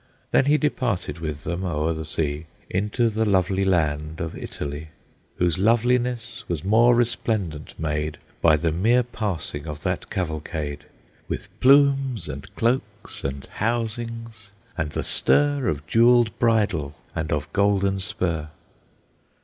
Then 0.31 0.45
he 0.45 0.57
departed 0.57 1.19
with 1.19 1.43
them 1.43 1.63
o'er 1.63 1.93
the 1.93 2.05
sea 2.05 2.47
Into 2.71 3.07
the 3.07 3.23
lovely 3.23 3.63
land 3.63 4.19
of 4.19 4.35
Italy, 4.35 4.87
Whose 5.35 5.59
loveliness 5.59 6.43
was 6.47 6.63
more 6.63 6.95
resplendent 6.95 7.79
made 7.79 8.17
By 8.41 8.55
the 8.55 8.71
mere 8.71 9.03
passing 9.03 9.67
of 9.67 9.83
that 9.83 10.09
cavalcade, 10.09 10.85
With 11.27 11.49
plumes, 11.59 12.27
and 12.27 12.49
cloaks, 12.55 13.23
and 13.23 13.45
housings, 13.53 14.49
and 14.75 14.89
the 14.89 15.03
stir 15.03 15.67
Of 15.67 15.85
jewelled 15.85 16.35
bridle 16.39 16.95
and 17.13 17.31
of 17.31 17.53
golden 17.53 17.99
spur. 17.99 18.49